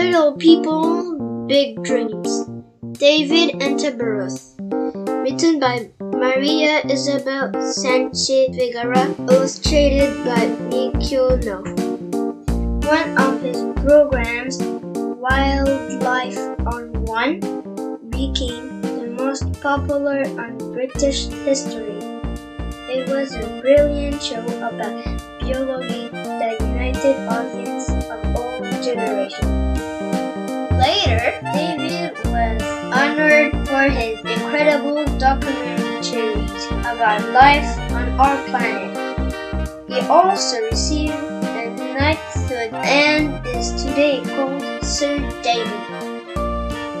Little 0.00 0.32
People, 0.32 1.44
Big 1.46 1.84
Dreams. 1.84 2.48
David 2.92 3.60
Attenborough. 3.60 4.32
Written 5.22 5.60
by 5.60 5.90
Maria 6.00 6.80
Isabel 6.88 7.52
Sanchez 7.70 8.48
Vegara, 8.56 9.12
illustrated 9.28 10.24
by 10.24 10.48
Mikyo 10.72 11.36
Noh. 11.44 11.68
One 12.88 13.12
of 13.18 13.42
his 13.42 13.60
programs, 13.84 14.56
Wildlife 15.20 16.40
on 16.64 17.04
One, 17.04 17.36
became 18.08 18.80
the 18.80 19.14
most 19.20 19.52
popular 19.60 20.24
on 20.40 20.56
British 20.72 21.26
history. 21.44 22.00
It 22.88 23.06
was 23.06 23.34
a 23.34 23.60
brilliant 23.60 24.22
show 24.22 24.40
about 24.64 24.80
biology 25.40 26.08
that 26.08 26.56
united 26.58 27.28
audience 27.28 27.69
Later, 31.10 31.40
David 31.52 32.14
was 32.26 32.62
honored 32.94 33.66
for 33.66 33.82
his 33.90 34.20
incredible 34.20 35.04
documentaries 35.18 36.66
about 36.86 37.28
life 37.32 37.66
on 37.90 38.10
our 38.20 38.38
planet. 38.46 38.94
He 39.88 39.98
also 40.06 40.60
received 40.70 41.12
a 41.12 41.66
knighthood 41.98 42.72
and 42.74 43.44
is 43.44 43.82
today 43.82 44.22
called 44.22 44.62
Sir 44.84 45.18
David. 45.42 45.82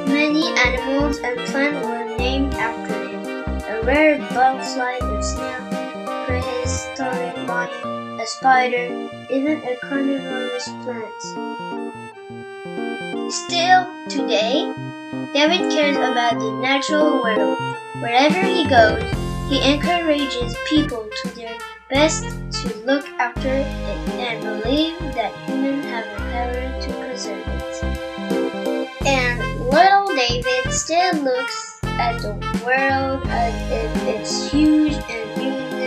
Many 0.08 0.48
animals 0.58 1.18
and 1.18 1.38
plants 1.46 1.86
were 1.86 2.16
named 2.18 2.54
after 2.54 3.06
him. 3.06 3.24
A 3.24 3.80
rare 3.84 4.18
butterfly, 4.34 4.98
a 5.06 5.22
snail, 5.22 5.69
a 8.20 8.26
spider, 8.26 9.08
even 9.30 9.62
a 9.64 9.76
carnivorous 9.76 10.68
plant. 10.84 11.22
Still, 13.32 13.88
today, 14.10 14.70
David 15.32 15.70
cares 15.72 15.96
about 15.96 16.38
the 16.38 16.52
natural 16.60 17.22
world. 17.22 17.58
Wherever 18.02 18.42
he 18.42 18.68
goes, 18.68 19.02
he 19.48 19.62
encourages 19.64 20.54
people 20.68 21.08
to 21.22 21.28
their 21.34 21.56
best 21.88 22.24
to 22.60 22.76
look 22.84 23.08
after 23.18 23.48
it 23.48 23.66
and 24.20 24.42
believe 24.42 24.98
that 25.14 25.32
humans 25.46 25.86
have 25.86 26.04
the 26.04 26.18
power 26.28 26.80
to 26.82 26.92
preserve 27.00 27.46
it. 27.48 27.84
And 29.06 29.60
little 29.60 30.14
David 30.14 30.70
still 30.72 31.14
looks 31.22 31.80
at 31.84 32.20
the 32.20 32.34
world 32.66 33.22
uh, 33.24 33.30
as 33.30 33.72
if 33.72 34.08
it's 34.08 34.52
huge 34.52 34.92
and 35.08 35.30
explored. 35.40 35.79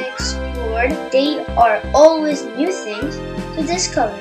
There 1.13 1.45
are 1.59 1.79
always 1.93 2.43
new 2.57 2.71
things 2.71 3.17
to 3.55 3.61
discover 3.61 4.17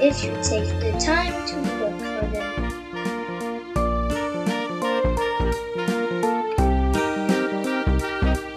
if 0.00 0.22
you 0.22 0.30
take 0.40 0.70
the 0.78 0.92
time 1.02 1.34
to 1.48 1.56
look 1.82 1.98
for 1.98 2.26
them. 2.30 2.62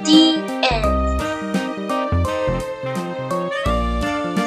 The 0.06 0.38
end. 0.62 0.94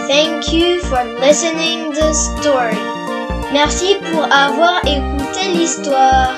Thank 0.06 0.52
you 0.52 0.80
for 0.82 1.02
listening 1.18 1.90
the 1.90 2.14
story. 2.14 2.78
Merci 3.52 3.96
pour 4.12 4.32
avoir 4.32 4.78
écouté 4.86 5.48
l'histoire. 5.56 6.36